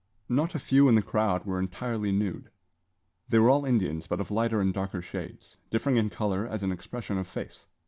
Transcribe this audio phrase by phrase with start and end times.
[0.27, 2.49] Not a few in the crowd were entirely nude.
[3.29, 6.71] They were all Indians, but of lighter and darker shades; differing in colour as in
[6.71, 7.67] expression of face.